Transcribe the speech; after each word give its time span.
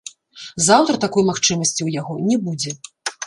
Заўтра 0.67 0.95
такой 1.03 1.27
магчымасці 1.29 1.77
ў 1.83 1.89
яго 1.99 2.13
не 2.31 2.37
будзе. 2.47 2.75